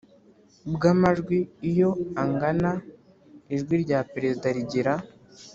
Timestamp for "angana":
2.21-2.71